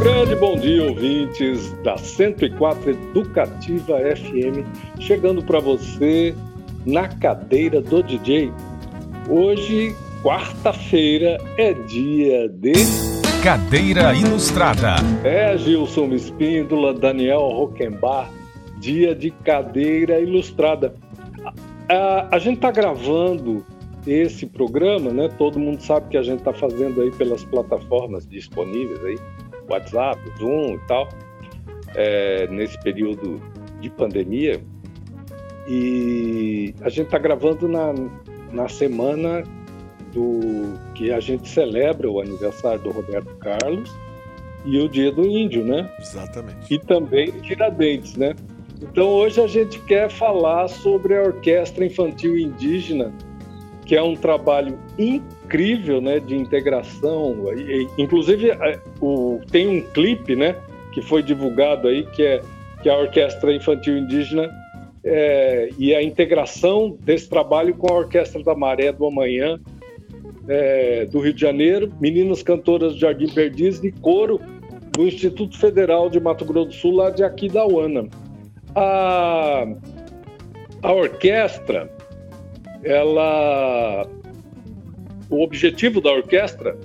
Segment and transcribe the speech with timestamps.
[0.00, 4.64] Grande, bom dia, ouvintes da 104 Educativa FM,
[4.98, 6.34] chegando para você
[6.86, 8.50] na cadeira do DJ.
[9.28, 12.72] Hoje, quarta-feira, é dia de.
[13.42, 14.94] Cadeira Ilustrada.
[15.22, 18.30] É, Gilson Espíndola, Daniel Roquembar,
[18.78, 20.94] dia de cadeira ilustrada.
[21.44, 23.62] A, a, a gente está gravando
[24.06, 25.28] esse programa, né?
[25.36, 29.18] Todo mundo sabe que a gente está fazendo aí pelas plataformas disponíveis aí,
[29.70, 31.08] WhatsApp, Zoom e tal,
[31.94, 33.40] é, nesse período
[33.80, 34.60] de pandemia.
[35.68, 37.92] E a gente está gravando na,
[38.52, 39.44] na semana
[40.12, 43.90] do que a gente celebra o aniversário do Roberto Carlos
[44.64, 45.90] e o Dia do Índio, né?
[45.98, 46.74] Exatamente.
[46.74, 48.34] E também Tiradentes, né?
[48.82, 53.12] Então hoje a gente quer falar sobre a Orquestra Infantil Indígena
[53.90, 57.46] que é um trabalho incrível né, de integração.
[57.98, 58.78] Inclusive, é,
[59.50, 60.54] tem um clipe né,
[60.92, 62.40] que foi divulgado aí, que é,
[62.84, 64.48] que é a Orquestra Infantil Indígena
[65.02, 69.58] é, e a integração desse trabalho com a Orquestra da Maré do Amanhã,
[70.46, 74.40] é, do Rio de Janeiro, meninas cantoras do Jardim Perdiz e coro
[74.92, 78.08] do Instituto Federal de Mato Grosso do Sul, lá de Aquidauana.
[78.72, 79.66] A,
[80.80, 81.90] a orquestra
[82.82, 84.06] ela
[85.28, 86.76] o objetivo da orquestra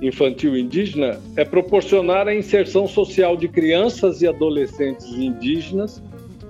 [0.00, 6.02] infantil indígena é proporcionar a inserção social de crianças e adolescentes indígenas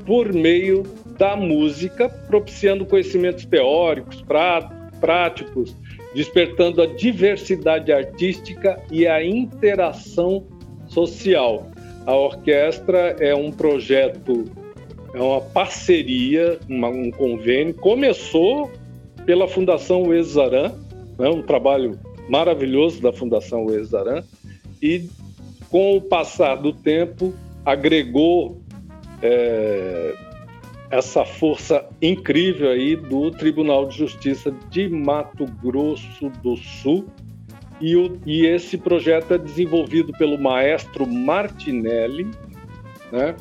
[0.07, 0.83] por meio
[1.19, 4.25] da música, propiciando conhecimentos teóricos,
[4.99, 5.77] práticos,
[6.15, 10.47] despertando a diversidade artística e a interação
[10.89, 11.71] social.
[12.07, 14.45] A orquestra é um projeto,
[15.15, 17.75] é uma parceria, uma, um convênio.
[17.75, 18.71] Começou
[19.27, 20.73] pela Fundação Exaran,
[21.19, 24.23] né, um trabalho maravilhoso da Fundação Exaran,
[24.81, 25.09] e
[25.71, 27.33] com o passar do tempo
[27.65, 28.61] agregou
[29.23, 30.15] é,
[30.91, 37.07] essa força incrível aí do Tribunal de Justiça de Mato Grosso do Sul.
[37.81, 42.31] E, o, e esse projeto é desenvolvido pelo maestro Martinelli,
[43.11, 43.35] né,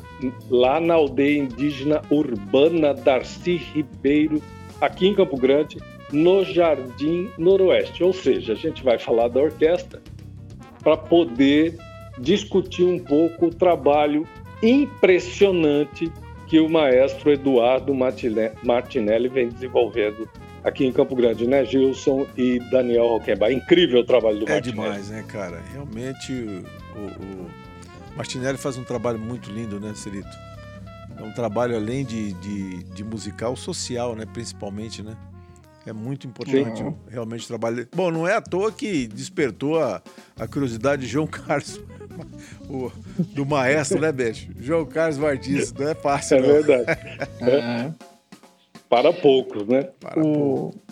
[0.50, 4.42] lá na aldeia indígena urbana Darcy Ribeiro
[4.82, 5.78] aqui em Campo Grande,
[6.10, 8.02] no Jardim Noroeste.
[8.02, 10.02] Ou seja, a gente vai falar da orquestra
[10.82, 11.78] para poder
[12.18, 14.26] discutir um pouco o trabalho
[14.60, 16.12] impressionante
[16.48, 20.28] que o maestro Eduardo Martinelli vem desenvolvendo
[20.64, 23.52] aqui em Campo Grande, né, Gilson e Daniel Roquembar.
[23.52, 24.80] Incrível o trabalho do é Martinelli.
[24.80, 25.62] É demais, né, cara?
[25.72, 26.32] Realmente
[26.94, 27.50] o, o,
[28.16, 30.51] Martinelli faz um trabalho muito lindo, né, Celito?
[31.22, 34.26] É um trabalho além de, de, de musical, social, né?
[34.26, 35.16] Principalmente, né?
[35.86, 36.94] É muito importante Sim.
[37.08, 37.88] realmente trabalho.
[37.94, 40.02] Bom, não é à toa que despertou a,
[40.38, 41.80] a curiosidade de João Carlos,
[42.68, 42.90] o,
[43.34, 44.48] do maestro, né, Beijo?
[44.58, 46.38] João Carlos Martins, não é fácil.
[46.38, 46.48] É não.
[46.48, 47.00] verdade.
[47.42, 47.92] É.
[48.88, 49.88] Para poucos, né?
[50.00, 50.32] Para o...
[50.32, 50.82] poucos.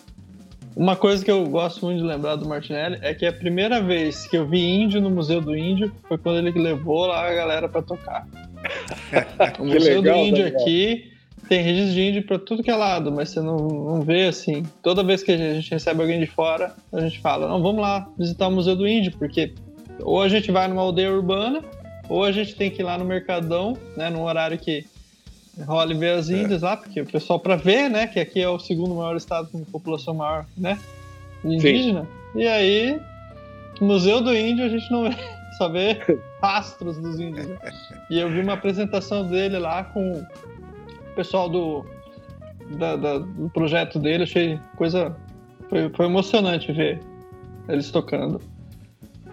[0.76, 4.26] Uma coisa que eu gosto muito de lembrar do Martinelli é que a primeira vez
[4.26, 7.68] que eu vi índio no Museu do Índio foi quando ele levou lá a galera
[7.68, 8.26] para tocar.
[9.58, 11.10] o Museu legal, do Índio aqui
[11.50, 14.62] tem registro de índio para tudo que é lado, mas você não, não vê assim.
[14.82, 18.08] Toda vez que a gente recebe alguém de fora, a gente fala: não, vamos lá
[18.16, 19.52] visitar o Museu do Índio, porque
[20.00, 21.64] ou a gente vai numa aldeia urbana,
[22.08, 24.84] ou a gente tem que ir lá no Mercadão, né, num horário que
[25.66, 26.34] rola e ver as é.
[26.40, 26.66] índias é.
[26.66, 29.64] lá, porque o pessoal, para ver, né, que aqui é o segundo maior estado com
[29.64, 30.78] população maior, né,
[31.44, 32.02] indígena.
[32.02, 32.40] Sim.
[32.40, 33.00] E aí,
[33.80, 35.16] Museu do Índio a gente não vê
[35.60, 35.98] só vê
[36.42, 37.46] rastros dos índios.
[37.46, 37.58] Né?
[38.08, 41.84] E eu vi uma apresentação dele lá com o pessoal do,
[42.78, 45.14] da, da, do projeto dele, achei coisa.
[45.68, 46.98] Foi, foi emocionante ver
[47.68, 48.40] eles tocando.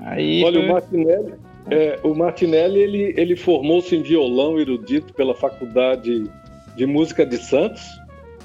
[0.02, 0.70] Aí Olha, foi...
[0.70, 1.34] o Martinelli,
[1.72, 6.30] é, o Martinelli ele, ele formou-se em violão erudito pela Faculdade
[6.76, 7.84] de Música de Santos.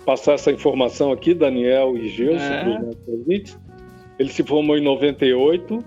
[0.06, 3.42] Passar essa informação aqui, Daniel e Gilson, é.
[4.18, 5.84] Ele se formou em 98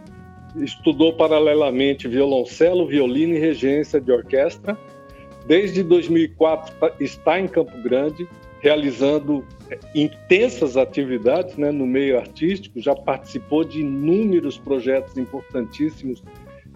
[0.57, 4.77] estudou paralelamente violoncelo, violino e regência de orquestra.
[5.45, 8.27] Desde 2004 está em Campo Grande,
[8.59, 16.23] realizando é, intensas atividades né, no meio artístico, já participou de inúmeros projetos importantíssimos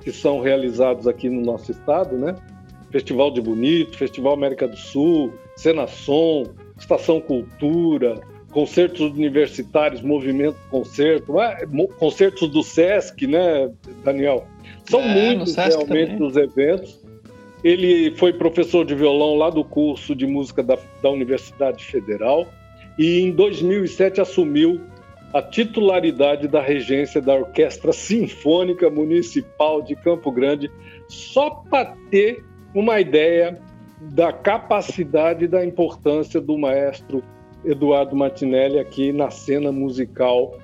[0.01, 2.35] que são realizados aqui no nosso estado, né?
[2.91, 6.43] Festival de Bonito, Festival América do Sul, Senação,
[6.77, 8.19] Estação Cultura,
[8.51, 11.33] concertos universitários, movimento concerto,
[11.97, 13.71] concertos do SESC, né,
[14.03, 14.45] Daniel?
[14.85, 16.27] São é, muitos realmente também.
[16.27, 16.99] os eventos.
[17.63, 22.47] Ele foi professor de violão lá do curso de música da, da Universidade Federal
[22.97, 24.81] e em 2007 assumiu
[25.33, 30.71] a titularidade da regência da Orquestra Sinfônica Municipal de Campo Grande,
[31.07, 32.43] só para ter
[32.73, 33.59] uma ideia
[34.01, 37.23] da capacidade e da importância do maestro
[37.63, 40.57] Eduardo Martinelli aqui na cena musical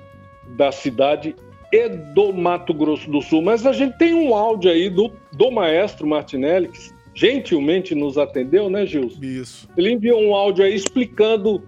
[0.56, 1.34] da cidade
[1.72, 3.42] e do Mato Grosso do Sul.
[3.42, 6.78] Mas a gente tem um áudio aí do, do maestro Martinelli, que
[7.14, 9.22] gentilmente nos atendeu, né, Gilson?
[9.22, 9.68] Isso.
[9.76, 11.62] Ele enviou um áudio aí explicando,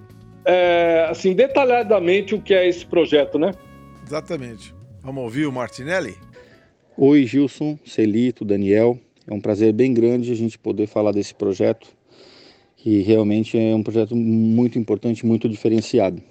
[0.45, 3.53] é, assim, detalhadamente o que é esse projeto, né?
[4.07, 4.75] Exatamente.
[5.03, 6.17] Vamos ouvir o Martinelli?
[6.97, 8.99] Oi, Gilson, Celito, Daniel.
[9.27, 11.89] É um prazer bem grande a gente poder falar desse projeto,
[12.79, 16.23] que realmente é um projeto muito importante, muito diferenciado.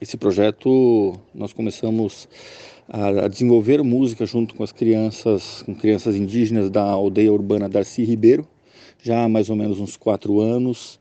[0.00, 2.28] Esse projeto nós começamos
[2.88, 8.46] a, desenvolver música junto com as crianças, com crianças indígenas da aldeia urbana Darcy Ribeiro,
[9.02, 10.98] já há mais ou menos uns quatro anos.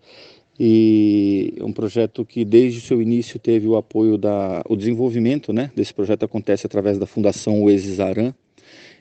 [0.59, 5.53] E é um projeto que desde o seu início teve o apoio da, o desenvolvimento,
[5.53, 5.71] né?
[5.73, 8.33] Desse projeto acontece através da Fundação Oasis Aran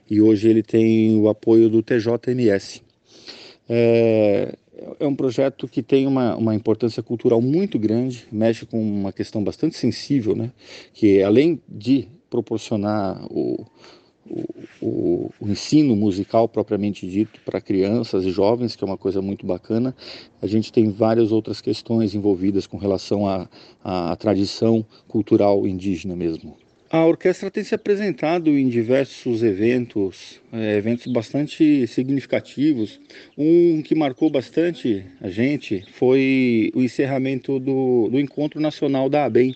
[0.08, 2.80] e hoje ele tem o apoio do TJMS.
[3.68, 4.54] É,
[5.00, 9.42] é um projeto que tem uma, uma importância cultural muito grande, mexe com uma questão
[9.42, 10.50] bastante sensível, né?
[10.92, 13.66] que além de proporcionar o,
[14.80, 19.46] o, o, ensino musical propriamente dito para crianças e jovens, que é uma coisa muito
[19.46, 19.94] bacana.
[20.40, 23.24] A gente tem várias outras questões envolvidas com relação
[23.82, 26.56] à tradição cultural indígena mesmo.
[26.90, 32.98] A orquestra tem se apresentado em diversos eventos, é, eventos bastante significativos.
[33.36, 39.54] Um que marcou bastante a gente foi o encerramento do, do Encontro Nacional da ABEM,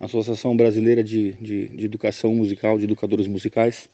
[0.00, 3.86] Associação Brasileira de, de, de Educação Musical, de Educadores Musicais.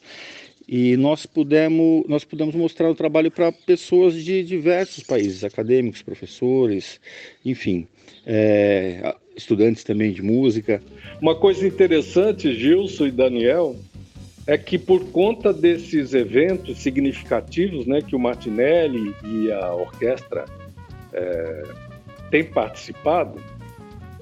[0.65, 7.01] E nós pudemos, nós pudemos mostrar o trabalho para pessoas de diversos países, acadêmicos, professores,
[7.43, 7.85] enfim,
[8.25, 10.81] é, estudantes também de música.
[11.21, 13.75] Uma coisa interessante, Gilson e Daniel,
[14.45, 20.45] é que por conta desses eventos significativos né, que o Martinelli e a orquestra
[21.13, 21.63] é,
[22.31, 23.41] têm participado,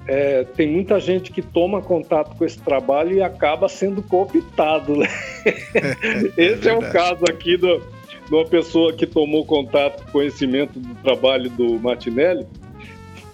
[0.08, 4.96] é, tem muita gente que toma contato com esse trabalho e acaba sendo cooptado.
[4.96, 5.08] Né?
[6.38, 10.96] esse é, é, o caso aqui do, de uma pessoa que tomou contato, conhecimento do
[10.96, 12.46] trabalho do Martinelli.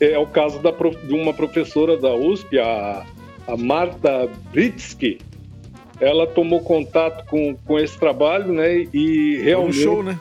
[0.02, 3.06] É o caso da, de uma professora da USP, a
[3.48, 5.20] a Marta Britsky,
[6.00, 8.88] ela tomou contato com, com esse trabalho, né?
[8.94, 9.78] E realmente.
[9.78, 10.20] No show, né?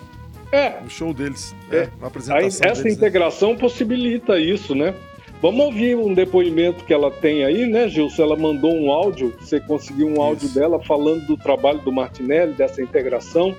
[0.52, 0.80] É.
[0.80, 1.54] No show deles.
[1.70, 1.88] É.
[2.00, 2.46] Na apresentação.
[2.46, 2.90] essa deles, né?
[2.90, 3.58] integração né?
[3.58, 4.94] possibilita isso, né?
[5.40, 8.22] Vamos ouvir um depoimento que ela tem aí, né, Gilson?
[8.24, 10.54] Ela mandou um áudio, você conseguiu um áudio isso.
[10.58, 13.56] dela falando do trabalho do Martinelli, dessa integração.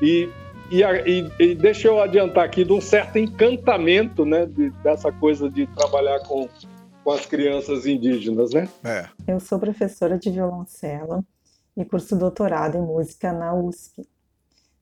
[0.00, 0.30] E,
[0.70, 5.50] e, e, e, deixa eu adiantar aqui de um certo encantamento, né, de, dessa coisa
[5.50, 6.48] de trabalhar com,
[7.02, 8.68] com as crianças indígenas, né?
[8.84, 9.08] É.
[9.26, 11.24] Eu sou professora de violoncelo
[11.76, 14.08] e curso doutorado em música na USP.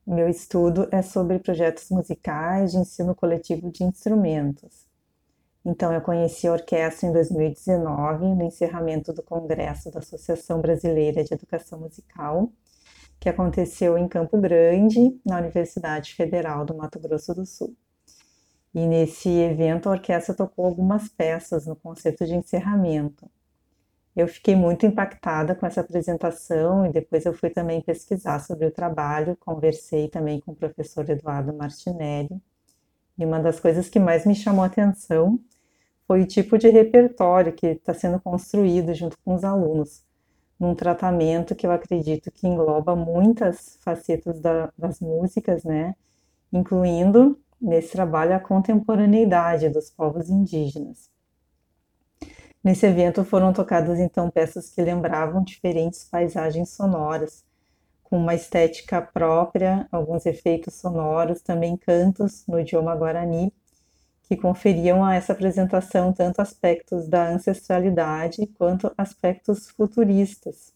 [0.05, 4.87] Meu estudo é sobre projetos musicais de ensino coletivo de instrumentos.
[5.65, 11.33] Então, eu conheci a orquestra em 2019, no encerramento do Congresso da Associação Brasileira de
[11.33, 12.49] Educação Musical,
[13.19, 17.75] que aconteceu em Campo Grande, na Universidade Federal do Mato Grosso do Sul.
[18.73, 23.29] E nesse evento a orquestra tocou algumas peças no concerto de encerramento.
[24.15, 28.71] Eu fiquei muito impactada com essa apresentação e depois eu fui também pesquisar sobre o
[28.71, 32.41] trabalho, conversei também com o professor Eduardo Martinelli.
[33.17, 35.39] E uma das coisas que mais me chamou a atenção
[36.07, 40.03] foi o tipo de repertório que está sendo construído junto com os alunos,
[40.59, 45.95] num tratamento que eu acredito que engloba muitas facetas da, das músicas, né?
[46.51, 51.09] Incluindo nesse trabalho a contemporaneidade dos povos indígenas.
[52.63, 57.45] Nesse evento foram tocadas então peças que lembravam diferentes paisagens sonoras,
[58.03, 63.53] com uma estética própria, alguns efeitos sonoros, também cantos no idioma guarani,
[64.29, 70.71] que conferiam a essa apresentação tanto aspectos da ancestralidade quanto aspectos futuristas,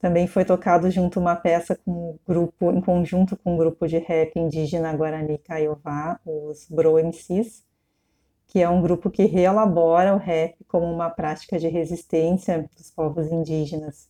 [0.00, 3.98] também foi tocado junto uma peça com um grupo, em conjunto com um grupo de
[3.98, 7.64] rap indígena Guarani Kaiowá, os Bro MCs,
[8.48, 13.30] que é um grupo que reelabora o rap como uma prática de resistência dos povos
[13.30, 14.08] indígenas.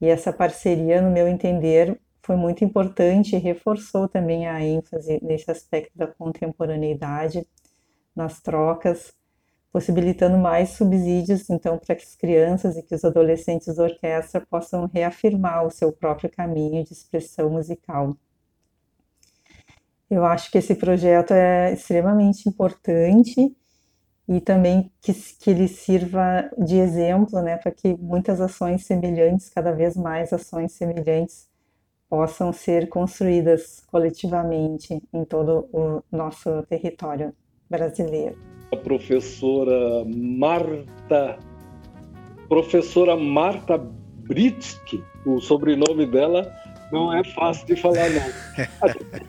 [0.00, 5.48] E essa parceria, no meu entender, foi muito importante e reforçou também a ênfase nesse
[5.50, 7.46] aspecto da contemporaneidade
[8.16, 9.14] nas trocas
[9.76, 14.86] possibilitando mais subsídios, então, para que as crianças e que os adolescentes da orquestra possam
[14.86, 18.16] reafirmar o seu próprio caminho de expressão musical.
[20.08, 23.54] Eu acho que esse projeto é extremamente importante
[24.26, 29.72] e também que, que ele sirva de exemplo, né, para que muitas ações semelhantes, cada
[29.72, 31.50] vez mais ações semelhantes,
[32.08, 37.34] possam ser construídas coletivamente em todo o nosso território
[37.70, 38.36] brasileiro.
[38.72, 41.38] A professora Marta,
[42.48, 46.52] professora Marta Britsky, o sobrenome dela
[46.92, 48.22] não é fácil de falar não.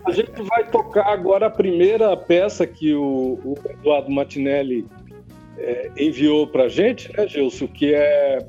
[0.06, 4.86] A gente vai tocar agora a primeira peça que o, o Eduardo Matinelli
[5.58, 8.39] é, enviou para a gente, né, Gilson, que é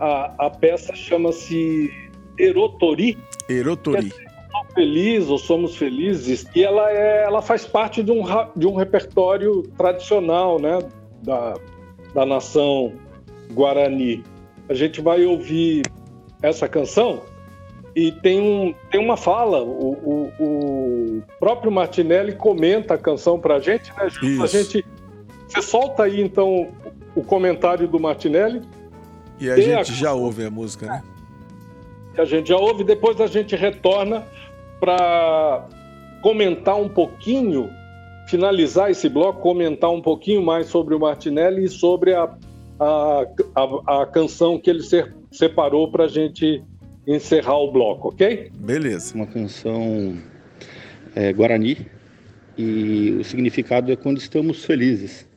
[0.00, 1.90] a, a peça chama-se
[2.38, 3.16] Erotori.
[3.48, 4.12] Erotori.
[4.74, 8.22] Felizes ou somos felizes e ela é, ela faz parte de um
[8.56, 10.78] de um repertório tradicional, né,
[11.22, 11.54] da,
[12.14, 12.92] da nação
[13.52, 14.24] Guarani.
[14.68, 15.82] A gente vai ouvir
[16.42, 17.22] essa canção
[17.94, 23.56] e tem, um, tem uma fala, o, o, o próprio Martinelli comenta a canção para
[23.56, 24.08] a gente, né?
[24.42, 24.84] A gente,
[25.46, 26.68] você solta aí então
[27.14, 28.62] o comentário do Martinelli.
[29.38, 29.94] E a gente a...
[29.94, 31.02] já ouve a música, né?
[32.16, 34.26] A gente já ouve, depois a gente retorna
[34.82, 35.68] para
[36.20, 37.70] comentar um pouquinho,
[38.26, 42.28] finalizar esse bloco, comentar um pouquinho mais sobre o Martinelli e sobre a,
[42.80, 44.82] a, a, a canção que ele
[45.30, 46.64] separou para a gente
[47.06, 48.50] encerrar o bloco, ok?
[48.56, 49.14] Beleza.
[49.14, 50.16] Uma canção
[51.14, 51.86] é, guarani
[52.58, 55.28] e o significado é quando estamos felizes.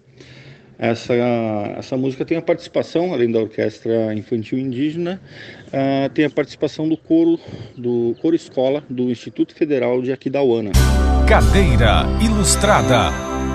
[0.78, 1.14] Essa,
[1.78, 5.22] essa música tem a participação, além da orquestra infantil indígena,
[5.68, 7.40] uh, tem a participação do coro,
[7.78, 10.72] do coro escola do Instituto Federal de Aquidauana.
[11.28, 13.55] Cadeira Ilustrada.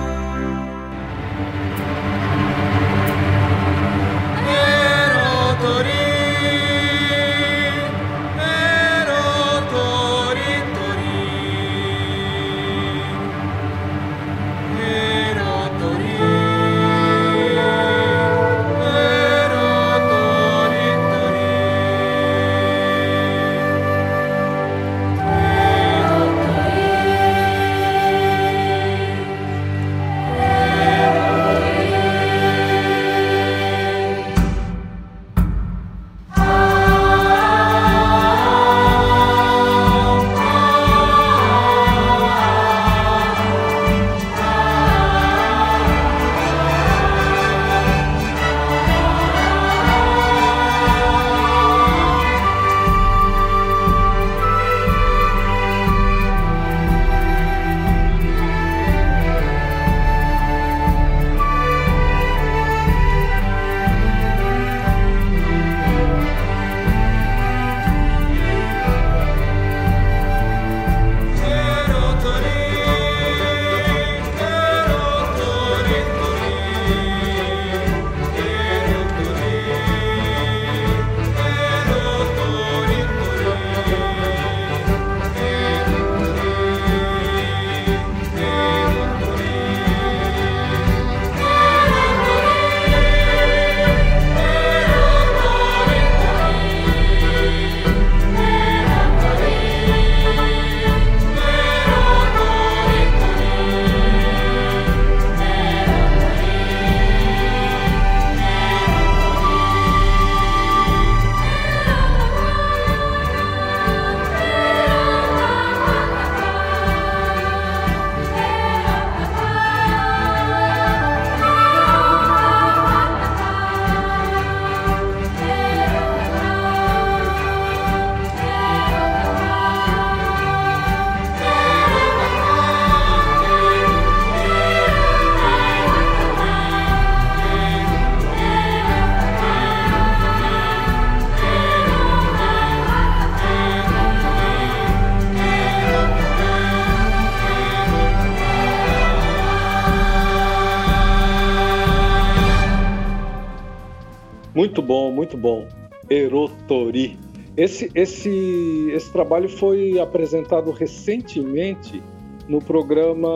[157.61, 162.01] Esse, esse, esse trabalho foi apresentado recentemente
[162.49, 163.29] no programa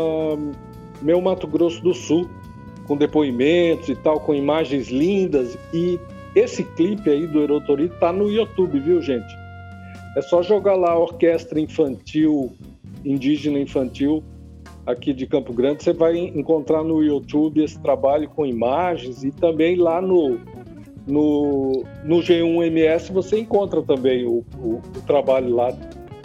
[0.99, 2.27] Meu Mato Grosso do Sul,
[2.87, 5.55] com depoimentos e tal, com imagens lindas.
[5.71, 5.99] E
[6.33, 9.31] esse clipe aí do Erotori tá no YouTube, viu, gente?
[10.17, 12.51] É só jogar lá a Orquestra Infantil,
[13.05, 14.23] Indígena Infantil,
[14.87, 15.83] aqui de Campo Grande.
[15.83, 20.39] Você vai encontrar no YouTube esse trabalho com imagens e também lá no
[21.07, 25.73] no, no G1MS você encontra também o, o, o trabalho lá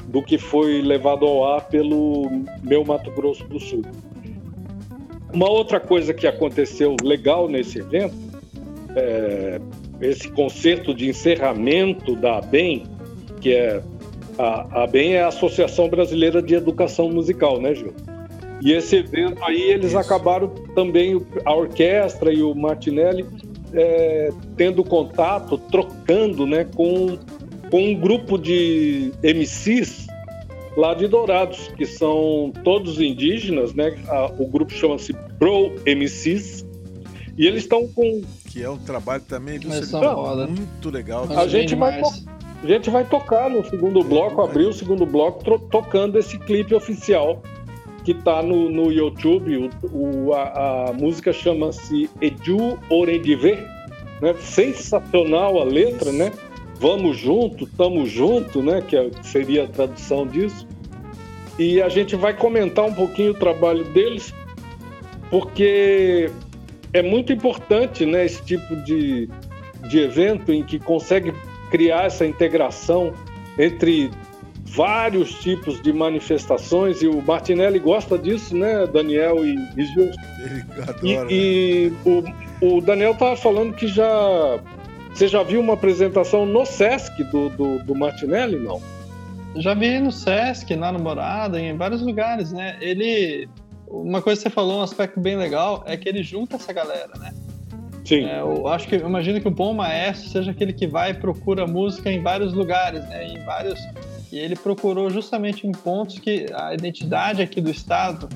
[0.07, 2.29] do que foi levado ao ar pelo
[2.63, 3.83] meu Mato Grosso do Sul.
[5.33, 8.15] Uma outra coisa que aconteceu legal nesse evento,
[8.97, 9.61] é,
[10.01, 12.85] esse concerto de encerramento da ABEM,
[13.41, 13.81] que é
[14.39, 17.95] A, a BEM é a Associação Brasileira de Educação Musical, né, Gil?
[18.63, 19.99] E esse evento aí, eles Isso.
[19.99, 23.27] acabaram também, a orquestra e o Martinelli,
[23.73, 27.19] é, tendo contato, trocando né, com,
[27.71, 30.07] com um grupo de MCs
[30.77, 33.97] lá de Dourados, que são todos indígenas, né?
[34.39, 36.65] o grupo chama-se Pro MCs,
[37.37, 38.23] e eles estão com.
[38.47, 39.69] Que é um trabalho também do
[40.49, 41.27] muito legal.
[41.37, 42.03] A gente, vai
[42.63, 47.43] a gente vai tocar no segundo bloco, abrir o segundo bloco, tocando esse clipe oficial
[48.05, 49.71] que está no, no YouTube.
[49.83, 53.59] O, o a, a, música chama-se Edu Orendive.
[54.21, 54.35] Né?
[54.41, 56.33] Sensacional a letra, né?
[56.79, 58.83] Vamos junto, tamo junto, né?
[58.87, 60.67] Que é, seria a tradução disso.
[61.59, 64.35] E a gente vai comentar um pouquinho o trabalho deles,
[65.31, 66.31] porque
[66.93, 68.25] é muito importante, né?
[68.25, 69.29] Esse tipo de,
[69.89, 71.35] de evento em que consegue
[71.71, 73.13] criar essa integração
[73.59, 74.11] entre
[74.75, 80.21] vários tipos de manifestações e o Martinelli gosta disso, né, Daniel e, e Gilson?
[80.45, 81.33] Ele adora.
[81.33, 81.93] E, e
[82.61, 84.61] o, o Daniel estava falando que já
[85.13, 88.81] você já viu uma apresentação no Sesc do, do, do Martinelli, não?
[89.57, 92.79] Já vi no Sesc, na Namorada, em vários lugares, né?
[92.81, 93.49] Ele.
[93.89, 97.11] Uma coisa que você falou, um aspecto bem legal, é que ele junta essa galera,
[97.19, 97.35] né?
[98.05, 98.25] Sim.
[98.25, 101.15] É, eu acho que eu imagino que o bom maestro seja aquele que vai e
[101.15, 103.27] procura música em vários lugares, né?
[103.27, 103.81] Em vários
[104.33, 108.29] e ele procurou justamente em pontos que a identidade aqui do estado,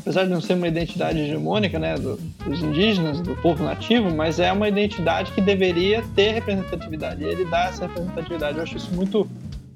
[0.00, 4.40] apesar de não ser uma identidade hegemônica, né, do, dos indígenas, do povo nativo, mas
[4.40, 7.22] é uma identidade que deveria ter representatividade.
[7.22, 8.56] E ele dá essa representatividade.
[8.56, 9.28] Eu acho isso muito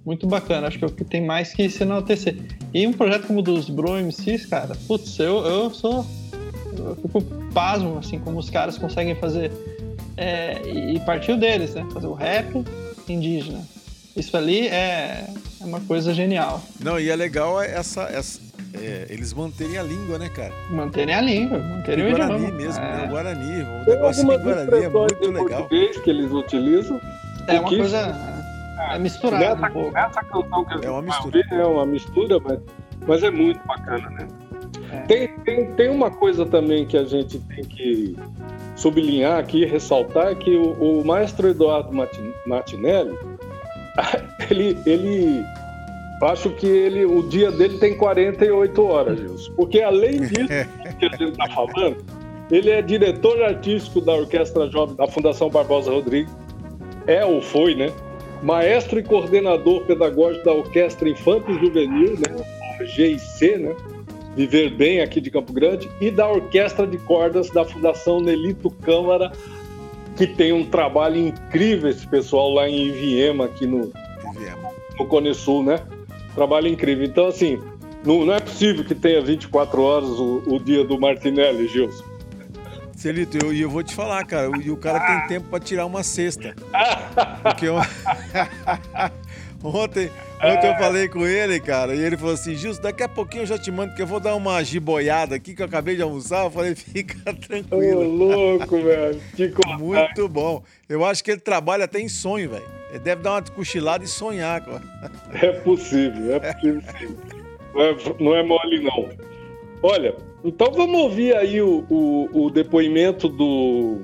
[0.05, 2.37] muito bacana, acho que é o que tem mais que se enaltecer.
[2.75, 6.05] E um projeto como o dos Bro MCs, cara, putz, eu, eu sou.
[6.77, 9.53] Eu fico pasmo, assim, como os caras conseguem fazer.
[10.17, 11.87] É, e partiu deles, né?
[11.93, 12.65] Fazer o rap
[13.09, 13.61] indígena.
[14.17, 15.27] Isso ali é,
[15.61, 16.63] é uma coisa genial.
[16.81, 18.03] Não, e é legal essa.
[18.03, 18.41] essa
[18.75, 20.53] é, eles manterem a língua, né, cara?
[20.71, 22.57] Manterem a língua, manterem o, o Guarani idioma.
[22.57, 22.97] mesmo, é.
[22.97, 23.05] né?
[23.05, 25.69] O Guarani, o negócio de Guarani é muito legal.
[25.69, 27.01] que eles utilizam.
[27.47, 28.33] É uma coisa.
[28.91, 29.99] É misturada nessa, um pouco.
[29.99, 31.43] Essa canção que é uma mistura.
[31.51, 32.59] é uma mistura, mas,
[33.07, 34.29] mas é muito bacana, né?
[34.91, 35.01] É.
[35.03, 38.17] Tem, tem, tem uma coisa também que a gente tem que
[38.77, 41.91] sublinhar aqui, ressaltar, que o, o maestro Eduardo
[42.47, 43.17] Martinelli,
[44.51, 45.45] ele, ele
[46.23, 49.53] acho que ele, o dia dele tem 48 horas, Gilson.
[49.55, 50.47] Porque além disso
[50.99, 51.97] que a gente está falando,
[52.51, 56.33] ele é diretor artístico da Orquestra Jovem da Fundação Barbosa Rodrigues.
[57.07, 57.93] É ou foi, né?
[58.43, 62.85] Maestro e coordenador pedagógico da Orquestra Infanto e Juvenil, né?
[62.85, 63.75] GIC, né?
[64.37, 69.31] Viver Bem aqui de Campo Grande, e da Orquestra de Cordas da Fundação Nelito Câmara
[70.17, 73.93] que tem um trabalho incrível esse pessoal lá em Iviema, aqui no,
[74.99, 75.81] no Cone Sul, né?
[76.35, 77.05] Trabalho incrível.
[77.05, 77.59] Então, assim,
[78.05, 82.05] não, não é possível que tenha 24 horas o, o dia do Martinelli, Gilson.
[82.97, 85.87] Celito, e eu, eu, vou te falar, cara, o, o cara tem tempo para tirar
[85.87, 86.55] uma cesta.
[87.43, 87.77] Porque eu...
[89.63, 90.11] ontem,
[90.43, 93.47] ontem eu falei com ele, cara, e ele falou assim: Gilson, daqui a pouquinho eu
[93.47, 96.45] já te mando, que eu vou dar uma jiboiada aqui que eu acabei de almoçar.
[96.45, 98.01] Eu falei: fica tranquilo.
[98.01, 99.21] Ô, louco, velho.
[99.79, 100.63] Muito bom.
[100.89, 102.83] Eu acho que ele trabalha até em sonho, velho.
[102.91, 104.83] Ele deve dar uma cochilada e sonhar, cara.
[105.41, 107.17] É possível, é possível sim.
[107.75, 109.09] Não é, não é mole, não.
[109.83, 114.01] Olha, então vamos ouvir aí o, o, o depoimento do,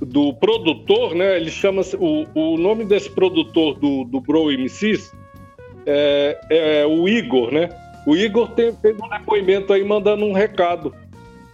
[0.00, 1.36] do produtor, né?
[1.36, 5.12] Ele chama o, o nome desse produtor do, do Bro MCs
[5.86, 7.68] é, é o Igor, né?
[8.06, 10.94] O Igor tem, fez um depoimento aí mandando um recado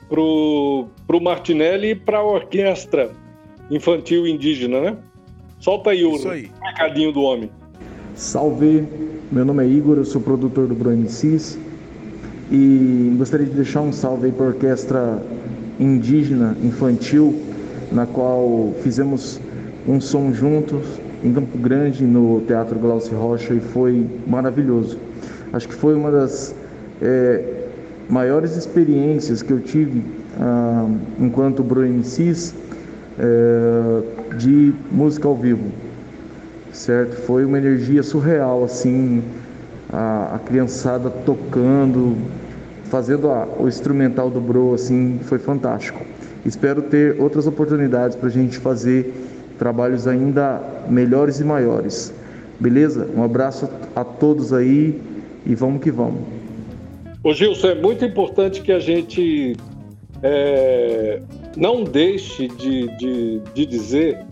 [0.09, 3.11] pro, pro Martinelli e para a orquestra
[3.71, 4.97] infantil indígena, né?
[5.59, 6.51] Solta aí o aí.
[6.63, 7.51] recadinho do homem.
[8.15, 8.85] Salve,
[9.31, 11.59] meu nome é Igor, eu sou produtor do Bro MCs
[12.51, 15.23] e gostaria de deixar um salve aí para a orquestra
[15.81, 17.43] indígena infantil
[17.91, 19.41] na qual fizemos
[19.87, 24.99] um som juntos em Campo Grande, no Teatro Glaucio Rocha, e foi maravilhoso.
[25.53, 26.55] Acho que foi uma das
[27.01, 27.67] é,
[28.09, 30.05] maiores experiências que eu tive
[30.39, 32.55] ah, enquanto Bro MCs
[33.19, 35.71] é, de música ao vivo,
[36.73, 37.17] certo?
[37.23, 39.23] Foi uma energia surreal, assim,
[39.93, 42.17] a, a criançada tocando,
[42.85, 46.05] fazendo a, o instrumental do Bro, assim, foi fantástico.
[46.47, 49.13] Espero ter outras oportunidades para a gente fazer
[49.59, 52.15] trabalhos ainda melhores e maiores.
[52.61, 53.11] Beleza?
[53.17, 55.01] Um abraço a todos aí
[55.45, 56.21] e vamos que vamos.
[57.25, 59.57] Ô Gilson, é muito importante que a gente
[60.23, 61.21] é,
[61.57, 64.25] não deixe de, de, de, dizer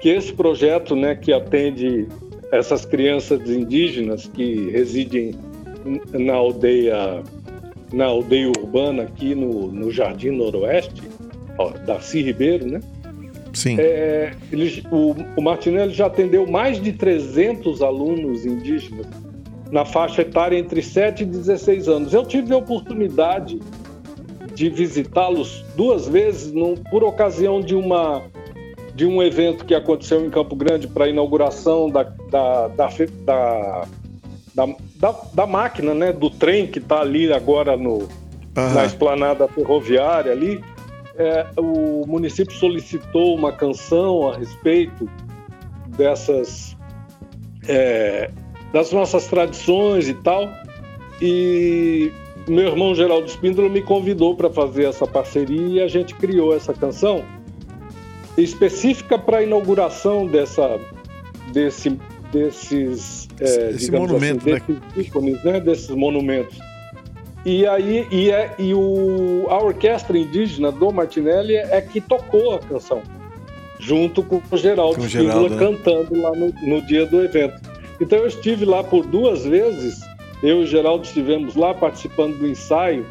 [0.00, 2.08] que esse projeto né, que atende
[2.50, 5.34] essas crianças indígenas que residem
[6.12, 7.22] na aldeia
[7.92, 11.02] na aldeia urbana aqui no, no Jardim Noroeste,
[11.58, 12.80] ó, Darcy Ribeiro, né?
[13.52, 13.76] Sim.
[13.78, 19.06] É, ele, o, o Martinelli já atendeu mais de 300 alunos indígenas
[19.70, 22.12] na faixa etária entre 7 e 16 anos.
[22.12, 23.58] Eu tive a oportunidade
[24.54, 28.22] de visitá-los duas vezes no, por ocasião de uma
[28.94, 32.88] de um evento que aconteceu em Campo Grande para a inauguração da, da, da,
[33.26, 34.66] da,
[34.96, 38.08] da, da máquina, né, do trem que está ali agora no, uhum.
[38.74, 40.64] na esplanada ferroviária ali.
[41.18, 45.08] É, o município solicitou uma canção a respeito
[45.96, 46.76] dessas
[47.66, 48.30] é,
[48.72, 50.48] das nossas tradições e tal.
[51.20, 52.12] E
[52.46, 56.74] meu irmão Geraldo Espíndola me convidou para fazer essa parceria e a gente criou essa
[56.74, 57.24] canção
[58.36, 60.78] específica para a inauguração dessa,
[61.52, 61.98] desse,
[62.30, 65.02] desses, é, Esse monumento, assim, desses né?
[65.02, 65.60] ícones, né?
[65.60, 66.58] desses monumentos.
[67.46, 72.58] E aí e, é, e o, a orquestra indígena do Martinelli é que tocou a
[72.58, 73.00] canção,
[73.78, 75.56] junto com o Geraldo com Espíndola né?
[75.56, 77.54] cantando lá no, no dia do evento.
[78.00, 80.00] Então eu estive lá por duas vezes,
[80.42, 83.06] eu e o Geraldo estivemos lá participando do ensaio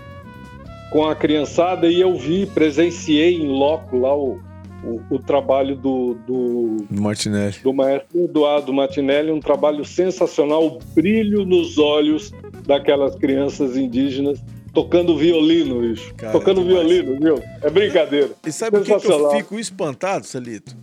[0.92, 4.38] com a criançada e eu vi, presenciei em loco lá o,
[4.84, 7.56] o, o trabalho do, do, Martinelli.
[7.64, 12.34] do maestro Eduardo Martinelli, um trabalho sensacional, o brilho nos olhos
[12.66, 14.40] daquelas crianças indígenas
[14.74, 16.14] tocando violino, bicho.
[16.16, 17.42] Cara, tocando é violino, viu?
[17.62, 18.32] É brincadeira.
[18.46, 20.76] E sabe o que, que eu fico espantado, Celito?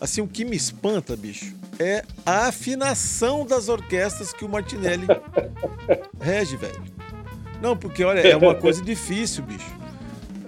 [0.00, 5.06] Assim, o que me espanta, bicho, é a afinação das orquestras que o Martinelli
[6.20, 6.82] rege, velho.
[7.62, 9.74] Não, porque olha, é uma coisa difícil, bicho.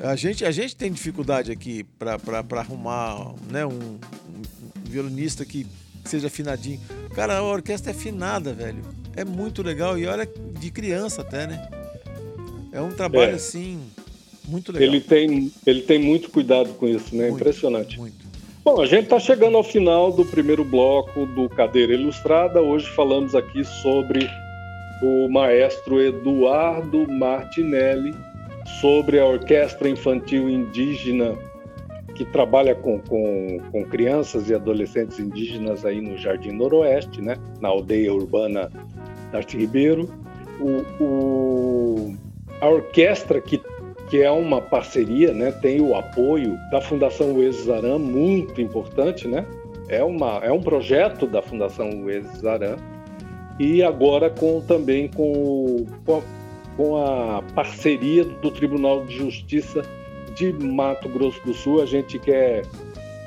[0.02, 3.98] A gente, a gente tem dificuldade aqui para arrumar né, um, um,
[4.84, 5.66] violinista que
[6.04, 6.80] seja afinadinho.
[7.14, 8.82] Cara, a orquestra é afinada, velho.
[9.18, 9.98] É muito legal.
[9.98, 10.28] E olha,
[10.60, 11.68] de criança até, né?
[12.70, 13.34] É um trabalho, é.
[13.34, 13.80] assim,
[14.46, 14.86] muito legal.
[14.86, 17.24] Ele tem, ele tem muito cuidado com isso, né?
[17.24, 17.98] Muito, Impressionante.
[17.98, 18.28] Muito.
[18.64, 22.62] Bom, a gente está chegando ao final do primeiro bloco do Cadeira Ilustrada.
[22.62, 24.30] Hoje falamos aqui sobre
[25.02, 28.14] o maestro Eduardo Martinelli,
[28.80, 31.36] sobre a Orquestra Infantil Indígena
[32.14, 37.36] que trabalha com, com, com, crianças e adolescentes indígenas aí no Jardim Noroeste, né?
[37.60, 38.68] na aldeia urbana
[39.32, 40.08] Darcy Ribeiro.
[40.60, 42.16] O, o,
[42.60, 43.62] a orquestra que
[44.08, 45.52] que é uma parceria, né?
[45.52, 49.46] Tem o apoio da Fundação Ueso Zaran, muito importante, né?
[49.88, 52.76] É, uma, é um projeto da Fundação Ueso Zaran
[53.58, 56.22] e agora com também com, com a,
[56.76, 59.82] com, a, parceria do Tribunal de Justiça
[60.34, 62.62] de Mato Grosso do Sul, a gente quer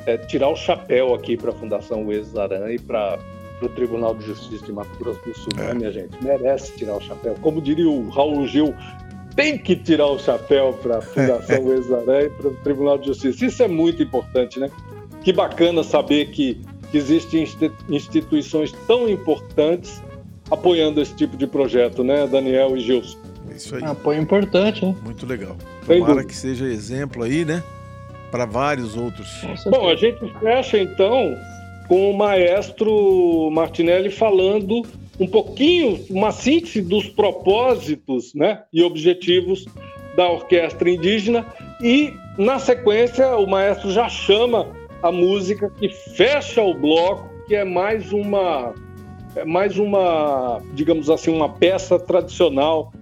[0.05, 3.19] é, tirar o chapéu aqui para a Fundação Ueso Zaran e para
[3.65, 5.67] o Tribunal de Justiça de Mato Grosso do Sul, né, é.
[5.67, 6.23] né, minha gente?
[6.23, 7.35] Merece tirar o chapéu.
[7.41, 8.73] Como diria o Raul Gil,
[9.35, 13.45] tem que tirar o chapéu para a Fundação Exaré e para o Tribunal de Justiça.
[13.45, 14.69] Isso é muito importante, né?
[15.23, 16.59] Que bacana saber que,
[16.91, 17.47] que existem
[17.89, 20.01] instituições tão importantes
[20.49, 23.17] apoiando esse tipo de projeto, né, Daniel e Gilson?
[23.55, 23.83] Isso aí.
[23.83, 24.95] Apoio importante, né?
[25.03, 25.55] Muito legal.
[25.85, 27.63] Tomara que seja exemplo aí, né?
[28.31, 29.27] Para vários outros.
[29.65, 31.35] Bom, a gente fecha então
[31.91, 34.81] com o maestro Martinelli falando
[35.19, 39.65] um pouquinho, uma síntese dos propósitos né, e objetivos
[40.15, 41.45] da orquestra indígena
[41.83, 44.69] e, na sequência, o maestro já chama
[45.03, 48.73] a música que fecha o bloco, que é mais uma,
[49.35, 52.93] é mais uma, digamos assim, uma peça tradicional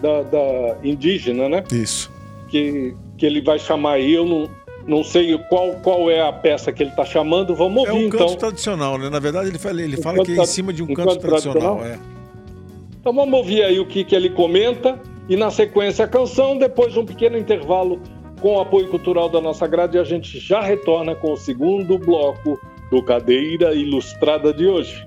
[0.00, 1.64] da, da indígena, né?
[1.70, 2.10] Isso.
[2.48, 4.48] Que, que ele vai chamar aí, eu não,
[4.88, 8.00] não sei qual, qual é a peça que ele está chamando, vamos ouvir então.
[8.00, 8.36] É um canto então.
[8.36, 9.10] tradicional, né?
[9.10, 11.10] Na verdade, ele fala, ele um fala que é em cima de um, um canto,
[11.10, 11.76] canto, tradicional.
[11.76, 11.84] tradicional.
[11.84, 12.98] É.
[12.98, 14.98] Então vamos ouvir aí o que, que ele comenta
[15.28, 18.00] e na sequência a canção, depois um pequeno intervalo
[18.40, 21.98] com o apoio cultural da nossa grade e a gente já retorna com o segundo
[21.98, 22.58] bloco
[22.90, 25.06] do Cadeira Ilustrada de hoje.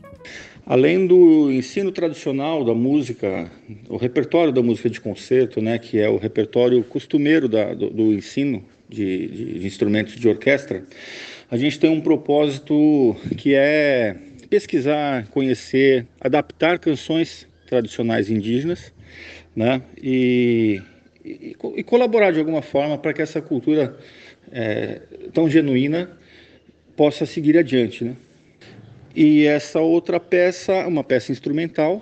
[0.64, 3.50] Além do ensino tradicional da música,
[3.90, 8.14] o repertório da música de concerto, né, que é o repertório costumeiro da, do, do
[8.14, 10.84] ensino de, de, de instrumentos de orquestra,
[11.50, 14.16] a gente tem um propósito que é
[14.50, 18.94] pesquisar, conhecer, adaptar canções tradicionais indígenas,
[19.56, 19.82] né?
[20.02, 20.82] E,
[21.24, 23.98] e, e colaborar de alguma forma para que essa cultura
[24.52, 25.02] é,
[25.34, 26.12] tão genuína
[26.96, 28.16] possa seguir adiante, né?
[29.16, 32.02] E essa outra peça, uma peça instrumental,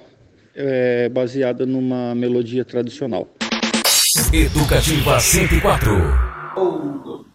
[0.56, 3.28] é baseada numa melodia tradicional.
[4.34, 7.29] Educativa 104 mundo.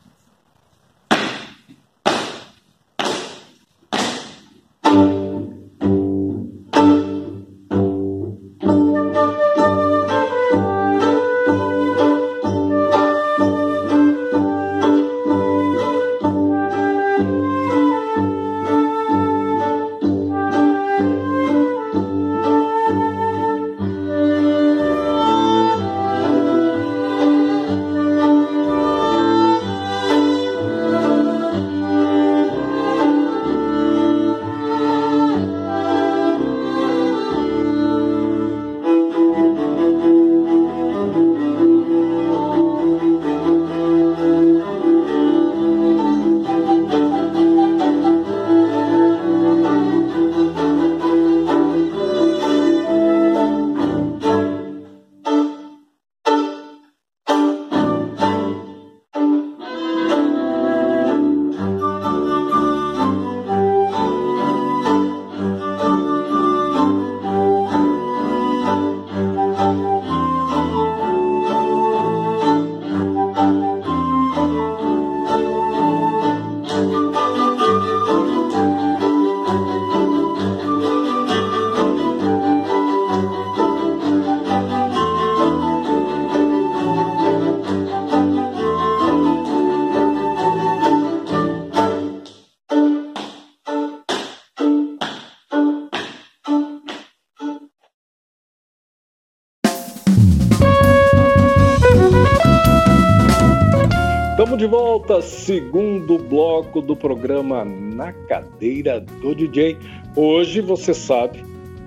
[105.44, 109.76] Segundo bloco do programa Na Cadeira do DJ.
[110.16, 111.44] Hoje, você sabe,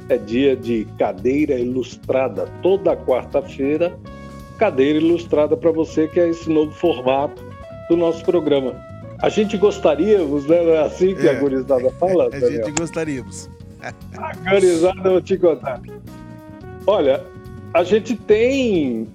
[0.10, 2.48] é dia de cadeira ilustrada.
[2.62, 3.98] Toda quarta-feira,
[4.60, 7.44] cadeira ilustrada para você, que é esse novo formato
[7.90, 8.76] do nosso programa.
[9.24, 10.62] A gente gostaríamos, né?
[10.62, 12.30] Não é assim que é, a gurizada fala?
[12.34, 13.50] A gente gostaríamos.
[13.82, 15.82] A gurizada, eu vou te contar.
[16.86, 17.24] Olha,
[17.74, 19.08] a gente tem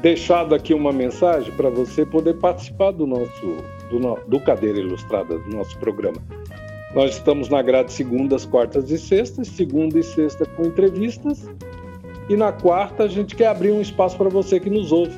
[0.00, 3.56] deixado aqui uma mensagem para você poder participar do nosso
[3.90, 6.16] do, do Cadeira Ilustrada, do nosso programa.
[6.94, 11.48] Nós estamos na grade segundas, quartas e sextas, segunda e sexta com entrevistas,
[12.28, 15.16] e na quarta a gente quer abrir um espaço para você que nos ouve.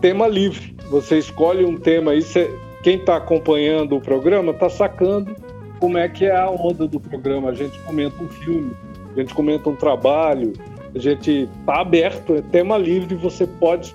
[0.00, 0.74] Tema livre.
[0.90, 2.50] Você escolhe um tema você,
[2.82, 5.34] quem está acompanhando o programa está sacando
[5.78, 7.50] como é que é a onda do programa.
[7.50, 8.72] A gente comenta um filme,
[9.14, 10.52] a gente comenta um trabalho,
[10.94, 13.94] a gente está aberto, é tema livre, você pode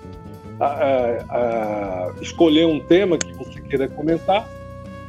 [0.60, 4.48] a, a, a, escolher um tema que você queira comentar.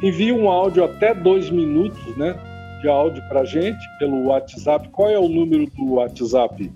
[0.02, 2.34] Envie um áudio até dois minutos né,
[2.80, 4.88] de áudio para a gente pelo WhatsApp.
[4.90, 6.70] Qual é o número do WhatsApp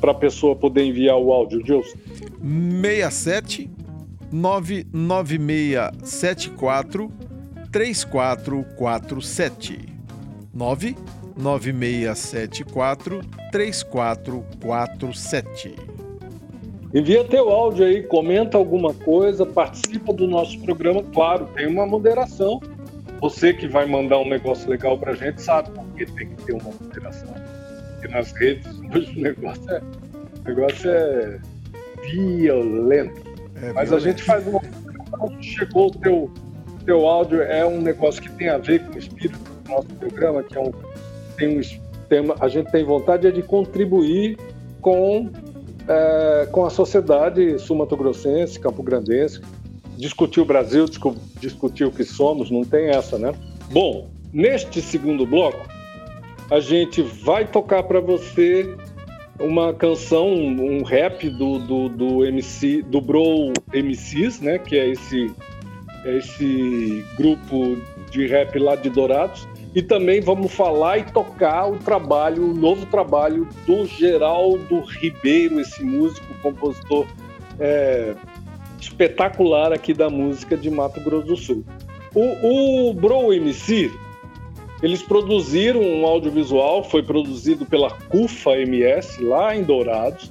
[0.00, 1.96] para a pessoa poder enviar o áudio, Gilson?
[2.82, 3.70] 67
[4.30, 7.10] 99674
[7.70, 9.88] 3447
[10.52, 10.94] 9
[11.36, 13.20] 9674
[13.50, 15.74] 3447.
[16.94, 21.02] Envia teu áudio aí, comenta alguma coisa, participa do nosso programa.
[21.12, 22.60] Claro, tem uma moderação.
[23.20, 26.70] Você que vai mandar um negócio legal pra gente sabe porque tem que ter uma
[26.80, 27.34] moderação.
[27.94, 31.40] Porque nas redes hoje o negócio é, o negócio é
[32.02, 33.20] violento.
[33.56, 33.94] É Mas violento.
[33.94, 34.60] a gente faz uma.
[35.40, 36.30] Chegou o teu,
[36.84, 40.44] teu áudio, é um negócio que tem a ver com o espírito do nosso programa,
[40.44, 40.72] que é um
[41.36, 41.60] tem um,
[42.08, 44.38] tem, a gente tem vontade é de contribuir
[44.80, 45.30] com,
[45.88, 49.40] é, com a sociedade sumatogrossense, campo-grandense,
[49.96, 50.86] discutir o Brasil,
[51.40, 53.32] discutir o que somos, não tem essa, né?
[53.70, 55.66] Bom, neste segundo bloco,
[56.50, 58.76] a gente vai tocar para você
[59.40, 64.58] uma canção, um rap do, do, do MC, do Bro MCs, né?
[64.58, 65.32] Que é esse,
[66.04, 67.78] esse grupo
[68.10, 69.48] de rap lá de Dourados.
[69.74, 75.82] E também vamos falar e tocar o trabalho, o novo trabalho do Geraldo Ribeiro, esse
[75.82, 77.06] músico, compositor
[77.58, 78.14] é,
[78.80, 81.64] espetacular aqui da música de Mato Grosso do Sul.
[82.14, 83.90] O, o Bro MC,
[84.80, 90.30] eles produziram um audiovisual, foi produzido pela CUFA MS, lá em Dourados.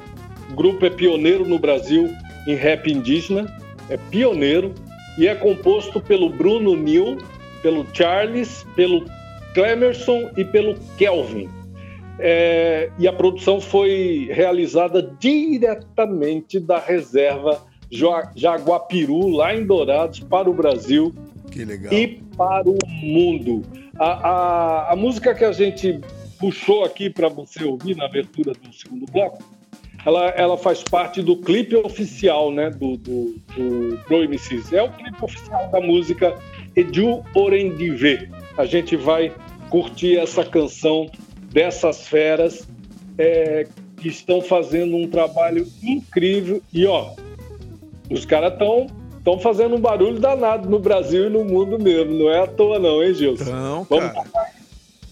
[0.50, 2.10] O grupo é pioneiro no Brasil
[2.48, 3.54] em rap indígena,
[3.90, 4.74] é pioneiro,
[5.18, 7.18] e é composto pelo Bruno Nil,
[7.62, 9.06] pelo Charles, pelo
[9.54, 11.50] Clemerson e pelo Kelvin.
[12.20, 17.66] É, e a produção foi realizada diretamente da reserva
[18.36, 21.14] Jaguapiru, lá em Dourados, para o Brasil
[21.92, 23.62] e para o mundo.
[24.00, 26.00] A, a, a música que a gente
[26.40, 29.44] puxou aqui para você ouvir na abertura do segundo bloco,
[30.06, 34.74] ela, ela faz parte do clipe oficial né, do, do, do MCs.
[34.74, 36.36] É o clipe oficial da música
[36.76, 38.30] Edu Orendive.
[38.58, 39.34] A gente vai
[39.70, 41.10] curtir essa canção
[41.52, 42.68] dessas feras
[43.18, 46.62] é, que estão fazendo um trabalho incrível.
[46.72, 47.14] E ó,
[48.10, 48.88] os caras estão
[49.24, 52.14] estão fazendo um barulho danado no Brasil e no mundo mesmo.
[52.14, 53.46] Não é à toa, não, hein, Gilson?
[53.46, 54.14] Não, cara.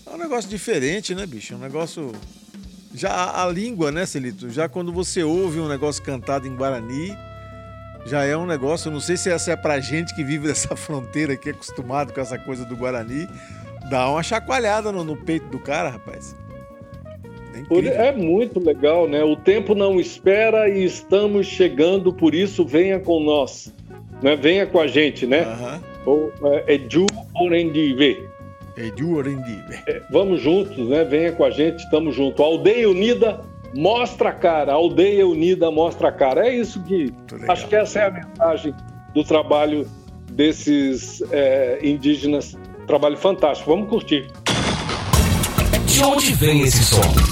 [0.06, 1.54] É um negócio diferente, né, bicho?
[1.54, 2.12] É um negócio.
[2.94, 4.50] Já a língua, né, Celito?
[4.50, 7.16] Já quando você ouve um negócio cantado em Guarani,
[8.06, 8.90] já é um negócio.
[8.90, 12.14] Eu não sei se essa é pra gente que vive dessa fronteira, que é acostumado
[12.14, 13.28] com essa coisa do Guarani,
[13.92, 16.34] Dá uma chacoalhada no, no peito do cara, rapaz.
[17.70, 19.22] É, é, muito legal, né?
[19.22, 23.74] O tempo não espera e estamos chegando, por isso venha com nós.
[24.22, 24.36] Né?
[24.36, 25.46] Venha com a gente, né?
[26.06, 26.32] Uhum.
[26.54, 28.30] É, Edu Orendive.
[28.78, 29.84] Edu Orendive.
[29.88, 31.04] É, vamos juntos, né?
[31.04, 32.40] Venha com a gente, estamos juntos.
[32.40, 33.42] Aldeia Unida
[33.76, 34.74] mostra a cara.
[34.74, 36.48] Aldeia Unida mostra a cara.
[36.48, 37.14] É isso que.
[37.48, 38.74] Acho que essa é a mensagem
[39.14, 39.88] do trabalho
[40.32, 42.58] desses é, indígenas
[42.92, 43.70] Trabalho fantástico.
[43.70, 44.28] Vamos curtir.
[45.86, 47.31] De onde vem esse som?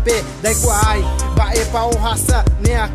[0.00, 1.02] Hacherape Dai kwai
[1.36, 2.88] Bae pa o raça nem a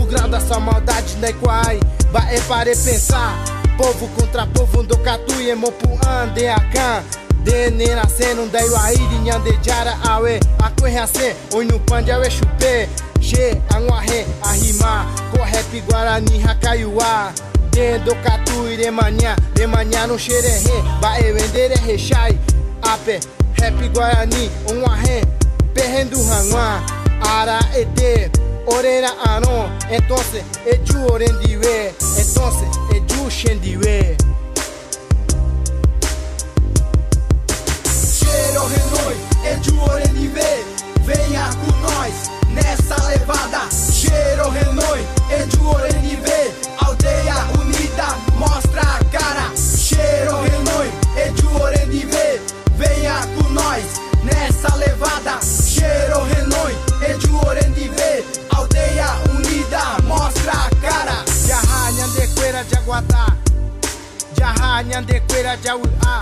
[0.00, 1.80] O grau da sua maldade dai kwai
[2.12, 3.34] Bae pare pensar.
[3.78, 7.02] Povo contra povo do catu e mopu ande a can
[7.44, 10.40] Dene nascendo dai wairi nyande jara awe.
[10.62, 12.88] Akwe hase Oi no pande awe chupe.
[13.20, 17.32] She angwahe ahima Ko rap guarani hakaiwa.
[17.70, 19.36] Dendo catu e manhã.
[19.54, 22.38] De manhã no xerehe Bae vendere rechai
[22.82, 23.20] Ape
[23.58, 25.41] Rap guarani Um arre
[25.74, 26.82] Perrendo hangwa
[27.38, 28.30] Ara ete
[28.66, 34.16] Orena anon Entonces Eju orendiwe Entonces Eju shendiwe
[38.18, 40.64] Cheiro Renoi, Edu Orenive,
[41.04, 43.68] venha com nós nessa levada.
[43.70, 48.08] Cheiro Renoi, Edu Orenive, aldeia unida,
[57.22, 61.24] Renoi, Edu Orenive, aldeia unida, mostra a cara.
[61.46, 63.26] Jaha nyandekwera jaguatá
[64.36, 66.20] Jaha nyandekwera jauá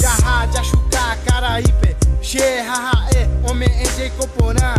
[0.00, 1.96] Jaha jashuka Caraípe.
[2.20, 4.74] She haha e Ome enje koporã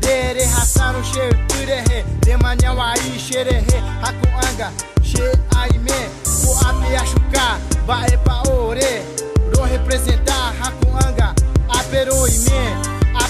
[0.00, 1.20] Dere hasano she
[1.62, 4.70] urehe De manhã wai xerehe Hakuanga
[5.02, 5.22] She
[5.56, 6.08] aime
[6.44, 9.02] Ko ape ashuka Bae pa ore
[9.56, 11.34] Ro representar Hakuanga
[11.68, 12.26] Apero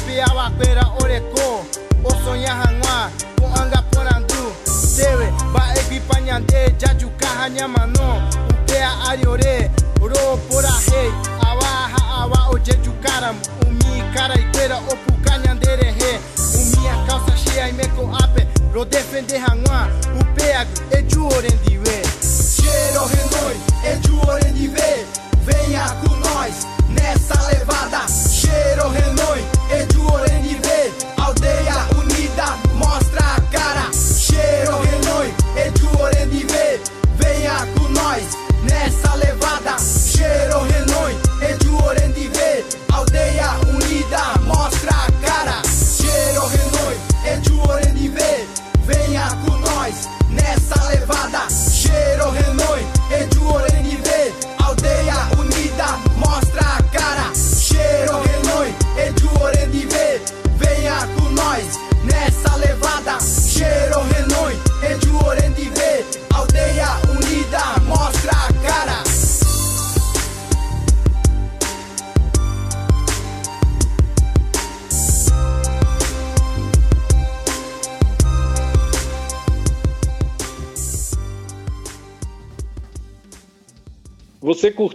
[0.06, 1.64] ime Ape awakwera oreko
[2.04, 4.52] O sonha hangwa Ko anga porandu.
[4.96, 11.10] Dewe Bae bipanyande Jajuka hanyamano Upea ariore Ro pora rei
[12.16, 13.36] Awa o jejukaram
[13.68, 16.18] Umi cara igueira Opukanyandere he.
[16.54, 19.88] Umi a calça cheia e meko ape Ro defender hangwa
[20.20, 22.02] Upea eju orendiwe
[22.54, 25.06] Cheiro Renoi, Edu Orenive,
[25.44, 28.06] venha com nós nessa levada.
[28.08, 30.03] Cheiro Renoi, Edu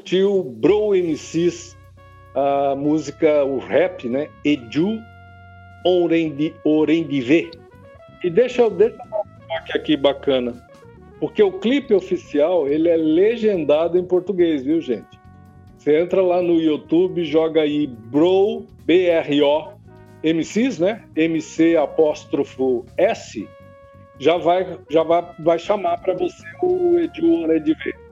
[0.10, 1.78] curtiu Bro MCs,
[2.34, 4.28] a música, o rap, né?
[4.44, 5.00] Edu
[5.86, 7.52] Orendi, Orendive.
[8.24, 10.68] E deixa eu deixa eu mostrar que aqui bacana.
[11.20, 15.20] Porque o clipe oficial, ele é legendado em português, viu, gente?
[15.78, 19.74] Você entra lá no YouTube, joga aí Bro, B-R-O,
[20.24, 21.04] MCs, né?
[21.16, 23.48] MC apóstrofo S,
[24.18, 28.09] já vai, já vai, vai chamar para você o Edu Orendive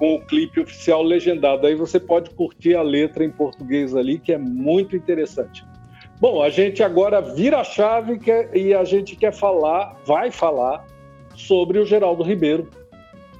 [0.00, 1.66] com o clipe oficial legendado.
[1.66, 5.62] Aí você pode curtir a letra em português ali, que é muito interessante.
[6.18, 10.86] Bom, a gente agora vira a chave quer- e a gente quer falar, vai falar
[11.36, 12.70] sobre o Geraldo Ribeiro,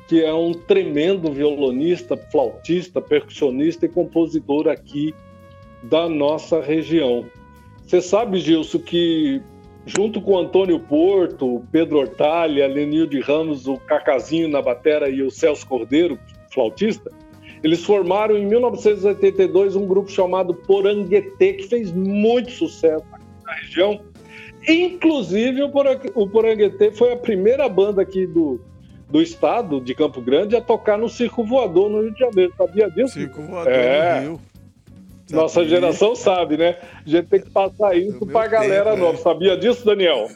[0.06, 5.14] que é um tremendo violonista, flautista, percussionista e compositor aqui
[5.82, 7.24] da nossa região.
[7.86, 9.40] Você sabe, Gilson, que
[9.86, 15.30] junto com Antônio Porto, Pedro Hortalha, Lenil de Ramos, o Cacazinho na batera e o
[15.30, 16.18] Celso Cordeiro,
[16.53, 17.11] flautista,
[17.62, 24.01] eles formaram em 1982 um grupo chamado Poranguetê, que fez muito sucesso aqui na região.
[24.68, 28.61] Inclusive, o Porang- o Poranguetê foi a primeira banda aqui do,
[29.09, 32.53] do estado, de Campo Grande, a tocar no Circo Voador no Rio de Janeiro.
[32.57, 33.14] Sabia disso?
[33.14, 34.20] Circo voador É.
[34.20, 34.40] no Rio.
[35.32, 36.76] Nossa geração sabe, né?
[37.07, 39.14] A gente tem que passar isso Do pra meu galera tempo, nova.
[39.16, 39.20] é.
[39.22, 40.28] Sabia disso, Daniel?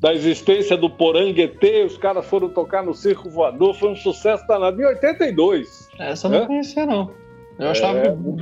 [0.00, 4.80] Da existência do Poranguetê, os caras foram tocar no Circo Voador, foi um sucesso danado
[4.80, 5.88] em 82.
[5.98, 6.46] Essa eu não É?
[6.46, 7.10] conhecia, não.
[7.58, 8.10] Eu achava É.
[8.10, 8.38] o-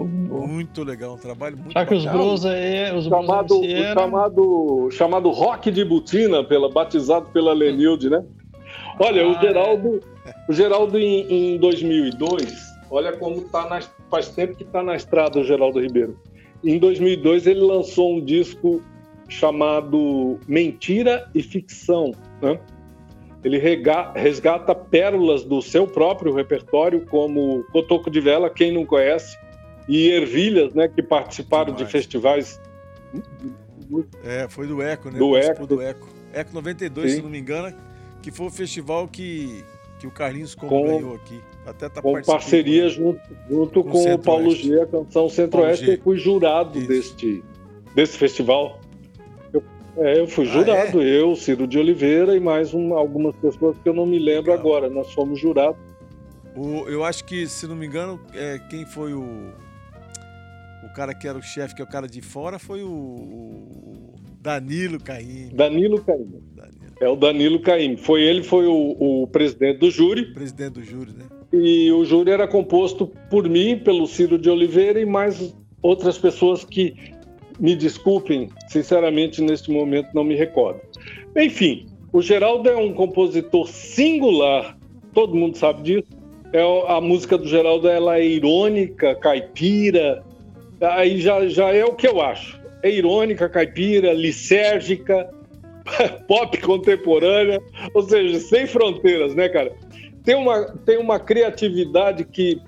[0.00, 4.88] o- Muito legal, um trabalho muito Já que os bros aí, os Chamado, o chamado,
[4.92, 8.24] chamado Rock de Butina, pela, batizado pela Lenilde, né?
[8.98, 10.00] Olha, o Ah, Geraldo,
[10.48, 13.80] o Geraldo em, em 2002, olha como tá na,
[14.10, 16.16] faz tempo que tá na estrada o Geraldo Ribeiro.
[16.64, 18.80] Em 2002 ele lançou um disco
[19.28, 22.58] chamado Mentira e Ficção, né?
[23.44, 29.36] ele resgata pérolas do seu próprio repertório, como Cotoco de Vela, quem não conhece,
[29.86, 31.92] e Ervilhas, né, que participaram de Demais.
[31.92, 32.60] festivais.
[34.24, 35.18] É, foi do Eco, né?
[35.18, 35.66] Do Eco.
[35.66, 36.08] do Eco.
[36.32, 37.16] Eco 92, Sim.
[37.18, 37.76] se não me engano,
[38.22, 39.62] que foi o festival que,
[40.00, 41.38] que o Carlinhos Como Com- ganhou aqui.
[41.66, 42.40] Até tá Com participando.
[42.40, 44.18] parceria junto, junto Com com, o.
[44.18, 46.88] Paulo G, a canção Centro-Oeste, eu fui jurado Isso.
[46.88, 47.44] deste,
[47.94, 48.80] desse festival.
[49.96, 53.76] Eu, é, eu fui Ah, jurado, eu, Ciro de Oliveira e mais um- algumas pessoas
[53.82, 54.58] que eu não me lembro Legal.
[54.58, 54.88] agora.
[54.90, 55.76] Nós fomos jurados.
[56.56, 59.52] O- eu acho que, se não me engano, é, quem foi o.
[60.84, 64.14] O cara que era o chefe, que é o cara de fora, foi o, o
[64.40, 65.48] Danilo Caim.
[65.52, 66.28] Danilo Caim.
[67.00, 67.96] É o Danilo Caim.
[67.96, 70.32] Foi ele, foi o, o presidente do júri.
[70.32, 71.24] presidente do júri, né?
[71.52, 76.64] E o júri era composto por mim, pelo Ciro de Oliveira e mais outras pessoas
[76.64, 76.94] que,
[77.58, 80.80] me desculpem, sinceramente, neste momento não me recordo.
[81.36, 84.76] Enfim, o Geraldo é um compositor singular,
[85.12, 86.08] todo mundo sabe disso.
[86.52, 90.22] É, a música do Geraldo ela é irônica, caipira,
[90.80, 92.60] aí já, já é o que eu acho.
[92.82, 95.28] É irônica, caipira, lisérgica,
[96.28, 97.60] pop contemporânea,
[97.92, 99.72] ou seja, sem fronteiras, né, cara?
[100.22, 102.60] Tem uma, tem uma criatividade que,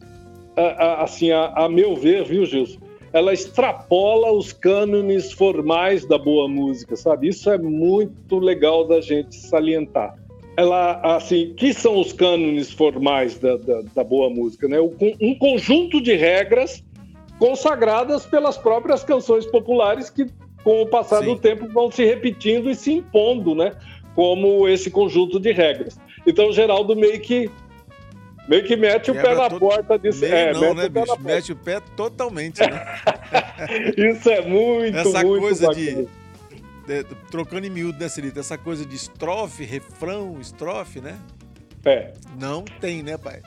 [0.98, 2.80] assim, a, a meu ver, viu, Gilson?
[3.12, 7.28] Ela extrapola os cânones formais da boa música, sabe?
[7.28, 10.14] Isso é muito legal da gente salientar.
[10.56, 14.78] Ela, assim, que são os cânones formais da, da, da boa música, né?
[14.80, 16.82] Um conjunto de regras
[17.38, 20.26] consagradas pelas próprias canções populares que,
[20.64, 21.26] com o passar Sim.
[21.26, 23.72] do tempo, vão se repetindo e se impondo, né?
[24.14, 25.98] Como esse conjunto de regras.
[26.26, 27.50] Então, Geraldo meio que,
[28.48, 30.20] meio que mete o pé na todo- porta disso.
[30.20, 31.20] Meio é, não, mete né, o bicho?
[31.22, 32.86] Mete o pé totalmente, né?
[33.96, 35.84] Isso é muito, Essa muito coisa bacana.
[36.86, 38.40] de, de- Trocando em miúdo, né, Celita?
[38.40, 41.16] Essa coisa de estrofe, refrão, estrofe, né?
[41.84, 42.12] É.
[42.40, 43.40] Não tem, né, pai?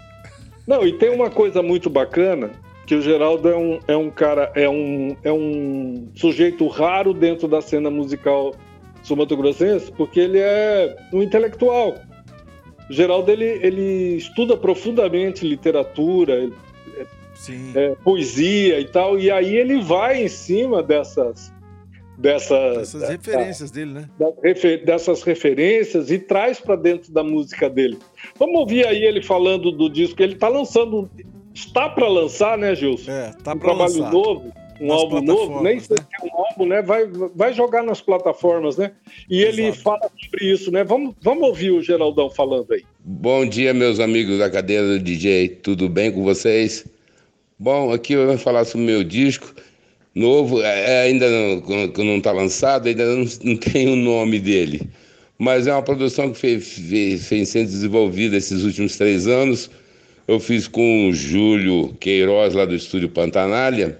[0.67, 2.51] Não, e tem uma coisa muito bacana,
[2.85, 7.47] que o Geraldo é um, é um cara, é um, é um sujeito raro dentro
[7.47, 8.53] da cena musical
[9.01, 11.95] sul-mato-grossense, porque ele é um intelectual.
[12.89, 16.49] O Geraldo, ele, ele estuda profundamente literatura,
[17.75, 21.53] é, poesia e tal, e aí ele vai em cima dessas...
[22.17, 24.09] Dessas, Essas referências dele, né?
[24.43, 27.97] refer- dessas referências e traz para dentro da música dele.
[28.37, 31.09] Vamos ouvir aí ele falando do disco que ele está lançando,
[31.55, 33.09] está para lançar, né, Gilson?
[33.09, 34.11] É, tá um pra trabalho lançar.
[34.11, 36.05] novo, um álbum novo, nem sei né?
[36.09, 36.81] se é um álbum, né?
[36.81, 38.91] Vai, vai jogar nas plataformas, né?
[39.29, 39.81] E ele Exato.
[39.81, 40.83] fala sobre isso, né?
[40.83, 42.83] Vamos, vamos ouvir o Geraldão falando aí.
[42.99, 46.85] Bom dia, meus amigos da cadeira do DJ, tudo bem com vocês?
[47.57, 49.53] Bom, aqui eu vou falar sobre o meu disco
[50.15, 54.81] novo, é, ainda não, está lançado, ainda não, não tem o nome dele,
[55.37, 59.69] mas é uma produção que foi, foi, foi sendo desenvolvida esses últimos três anos.
[60.27, 63.99] Eu fiz com o Júlio Queiroz, lá do estúdio Pantanalha,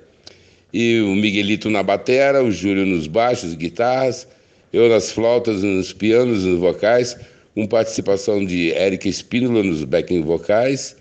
[0.74, 4.28] e o Miguelito na batera, o Júlio nos baixos, guitarras,
[4.72, 7.18] eu nas flautas, nos pianos, nos vocais,
[7.56, 10.96] com participação de Eric Espínola nos backing vocais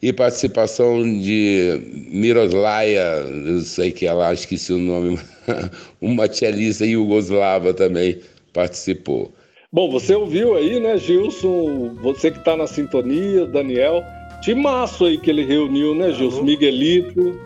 [0.00, 5.18] e participação de Miroslaia, não sei que ela, esqueci o nome,
[6.00, 8.18] uma cellista Yugoslava também
[8.52, 9.32] participou.
[9.72, 11.94] Bom, você ouviu aí, né, Gilson?
[12.02, 14.02] Você que está na sintonia, Daniel.
[14.42, 16.42] Timaço aí que ele reuniu, né, Gilson?
[16.42, 17.38] Miguelito,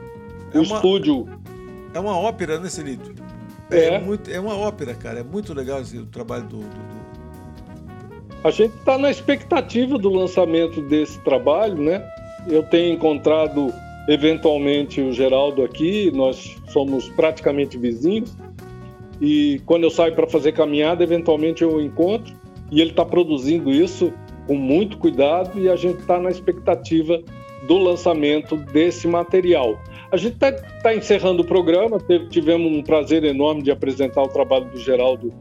[0.53, 1.29] É o uma- estúdio.
[1.97, 3.14] É uma ópera, né, Celito?
[3.70, 3.99] É.
[3.99, 5.20] muito, é uma ópera, cara.
[5.20, 6.59] É muito legal esse, o trabalho do.
[6.59, 7.07] do- do-
[8.44, 12.03] A gente está na expectativa do lançamento desse trabalho, né?
[12.49, 13.72] Eu tenho encontrado
[14.09, 18.36] eventualmente o Geraldo aqui, nós somos praticamente vizinhos.
[19.20, 22.34] E quando eu saio para fazer caminhada, eventualmente eu o encontro
[22.70, 24.12] e ele está produzindo isso
[24.47, 27.20] com muito cuidado e a gente está na expectativa
[27.66, 29.76] do lançamento desse material.
[30.11, 31.98] A gente está encerrando o programa,
[32.30, 35.32] tivemos um prazer enorme de apresentar o trabalho do Geraldo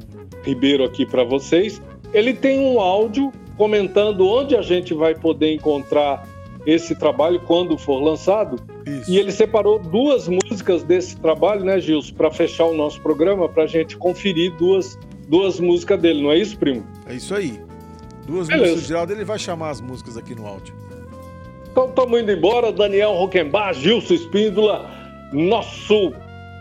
[0.43, 1.82] Ribeiro aqui para vocês.
[2.13, 6.28] Ele tem um áudio comentando onde a gente vai poder encontrar
[6.66, 8.57] esse trabalho quando for lançado.
[8.86, 9.11] Isso.
[9.11, 13.63] E ele separou duas músicas desse trabalho, né, Gilson, para fechar o nosso programa, para
[13.63, 14.97] a gente conferir duas,
[15.28, 16.84] duas músicas dele, não é isso, primo?
[17.07, 17.59] É isso aí.
[18.26, 18.63] Duas Beleza.
[18.63, 20.74] músicas do Geraldo, ele vai chamar as músicas aqui no áudio.
[21.76, 24.90] Então estamos indo embora, Daniel Roquembar, Gilson Espíndola,
[25.34, 26.14] nosso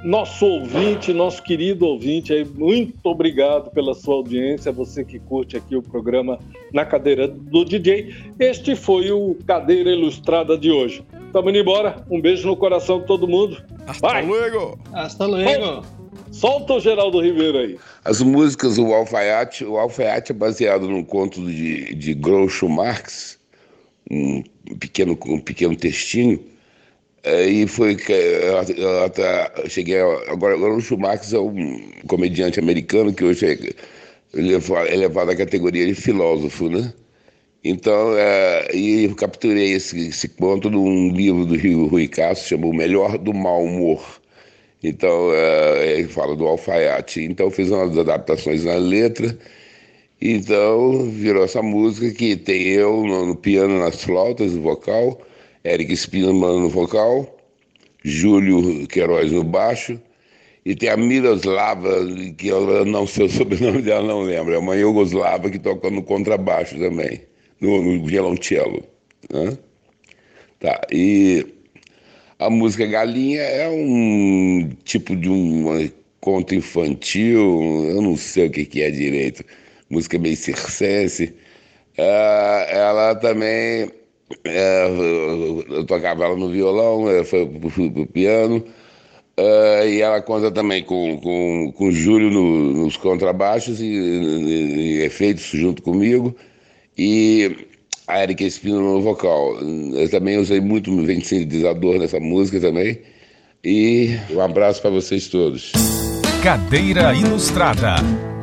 [0.03, 5.77] nosso ouvinte, nosso querido ouvinte aí, muito obrigado pela sua audiência, você que curte aqui
[5.77, 6.41] o programa
[6.73, 8.13] na cadeira do DJ.
[8.41, 11.05] Este foi o Cadeira Ilustrada de hoje.
[11.27, 13.63] Estamos indo embora, um beijo no coração de todo mundo.
[13.87, 14.27] Hasta Vai.
[14.27, 14.77] luego!
[14.93, 15.87] Hasta luego.
[16.33, 17.79] Solta o Geraldo Ribeiro aí.
[18.05, 23.39] As músicas do Alfaiate, o Alfaiate é baseado num conto de, de Groucho Marx,
[24.11, 24.43] um
[24.79, 26.41] pequeno, um pequeno textinho,
[27.23, 29.99] é, e foi que eu cheguei
[30.29, 36.69] agora Groucho Marx é um comediante americano que hoje é elevado à categoria de filósofo,
[36.69, 36.93] né?
[37.65, 42.69] Então, é, e eu capturei esse, esse conto num livro do Rio Rui Castro, chamado
[42.69, 44.21] O Melhor do Mau Humor.
[44.83, 47.23] Então, é, ele fala do alfaiate.
[47.23, 49.37] Então, fiz umas adaptações na letra.
[50.21, 55.21] Então, virou essa música que tem eu no, no piano, nas flautas, no vocal,
[55.65, 57.37] Eric Spinman no vocal,
[58.05, 60.01] Júlio Queiroz no baixo,
[60.65, 61.91] e tem a Miroslava,
[62.39, 66.03] que eu não sei o sobrenome dela, não lembro, é uma Yugoslava que toca no
[66.03, 67.21] contrabaixo também
[67.61, 68.83] no, no violoncelo.
[69.33, 69.59] Né?
[70.61, 71.47] Tá, e
[72.39, 75.91] a música Galinha é um tipo de um
[76.21, 79.45] conto infantil, eu não sei o que, que é direito,
[79.91, 81.35] música meio circense.
[81.97, 83.91] É, ela também,
[84.45, 88.65] é, eu tocava ela no violão, foi pro, piano,
[89.37, 94.99] é, e ela conta também com, com, com o Júlio no, nos contrabaixos e, e,
[95.01, 96.35] e efeitos junto comigo.
[96.97, 97.67] E
[98.07, 99.57] a Erika Espino no vocal.
[99.61, 103.01] Eu também usei muito o sintetizador nessa música também.
[103.65, 105.73] E um abraço para vocês todos.
[106.43, 108.34] Cadeira Ilustrada.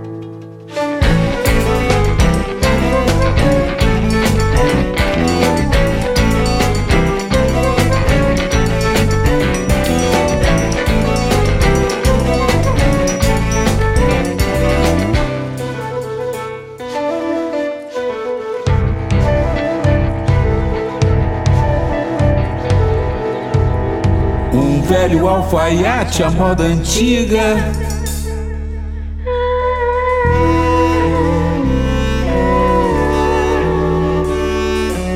[25.22, 27.56] Velho alfaiate, a moda antiga.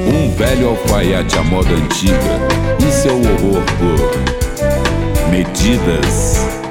[0.07, 2.39] Um velho alfaiate, a moda antiga,
[2.87, 6.64] e seu horror por medidas.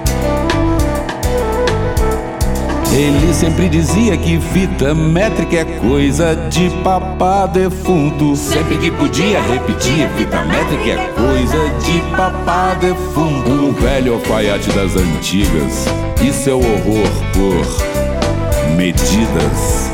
[2.96, 8.36] Ele sempre dizia que fita métrica é coisa de papá defunto.
[8.36, 13.50] Sempre que podia repetir, fita métrica é coisa de papá defunto.
[13.50, 15.86] Um velho alfaiate das antigas
[16.22, 19.90] e seu horror por medidas.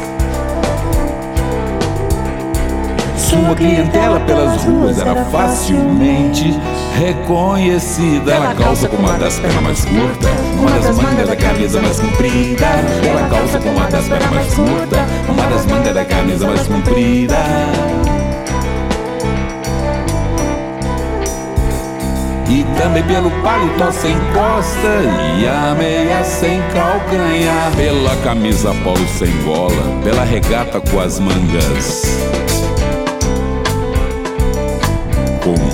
[3.17, 6.55] Sua clientela pelas ruas era facilmente
[6.99, 8.33] reconhecida.
[8.33, 12.67] Ela calça com uma das pernas mais curtas, uma das mangas da camisa mais comprida.
[13.07, 17.37] Ela calça com uma das pernas mais curtas, uma das mangas da camisa mais comprida.
[22.51, 24.89] E também pelo paletó sem costa
[25.39, 32.03] E a meia sem calcanhar Pela camisa polo sem gola Pela regata com as mangas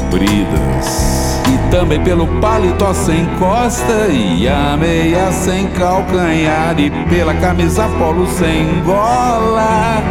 [0.06, 1.40] compridas.
[1.52, 8.26] E também pelo paletó sem costa e a meia sem calcanhar e pela camisa polo
[8.26, 10.02] sem gola.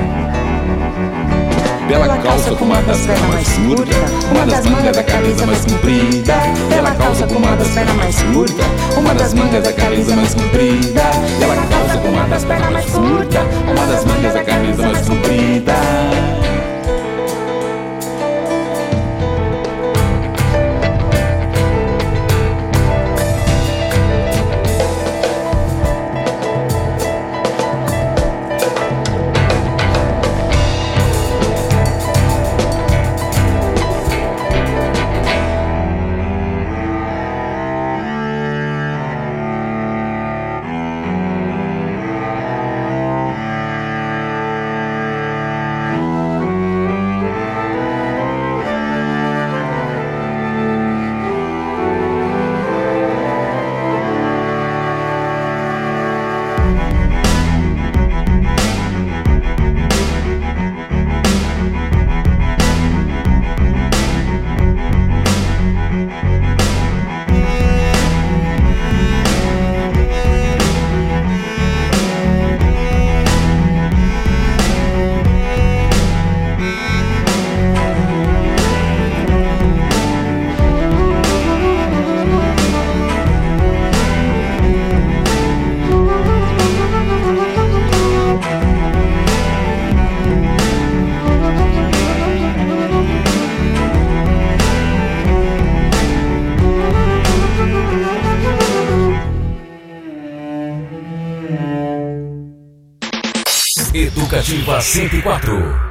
[1.87, 3.95] Pela calça com uma das pernas mais curtas,
[4.31, 6.33] uma das mangas da camisa mais comprida.
[6.69, 8.65] Pela calça com uma das pernas mais curtas,
[8.97, 11.01] uma das mangas da camisa mais comprida.
[11.39, 15.73] Pela calça com uma das pernas mais curtas, uma das mangas da camisa mais comprida.
[104.35, 105.84] Educativa 104.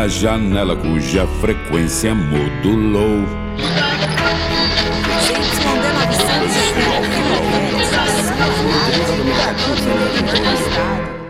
[0.00, 3.22] Na janela cuja frequência modulou.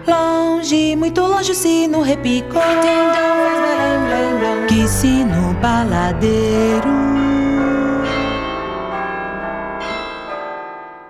[0.07, 2.63] Longe, muito longe o sino repicou.
[4.69, 6.89] Que sino baladeiro.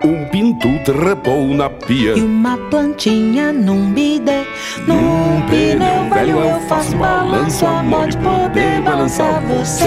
[0.02, 2.16] Um pinto derrapou na pia.
[2.16, 4.46] E uma plantinha num bidê
[4.86, 9.84] Num pneu velho eu faço balanço A modo de poder balançar você.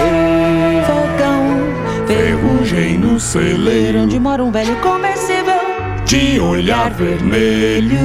[0.86, 4.00] Fogão, ferrugem no celeiro.
[4.00, 5.60] Onde mora um velho conversível
[6.04, 7.98] De olhar vermelho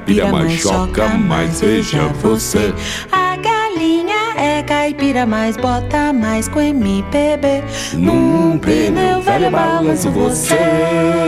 [0.00, 2.72] caipira, mas choca mais, veja você.
[3.12, 7.62] A galinha é caipira, mas bota mais com MPB.
[7.94, 10.56] Num pneu velho balanço você.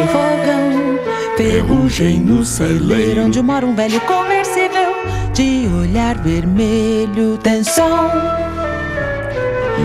[0.06, 0.98] Fogão,
[1.36, 4.92] ferrugem no celeiro, onde mora um velho conversível.
[5.34, 8.10] De olhar vermelho, tensão.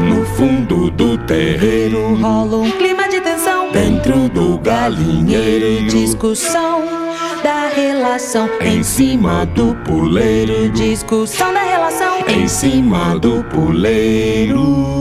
[0.10, 3.72] No fundo do terreiro Rola um clima de tensão.
[3.72, 6.97] Dentro do galinheiro Discussão
[7.48, 10.70] da relação Em cima do puleiro.
[10.72, 14.98] Discussão da relação Em cima do puleiro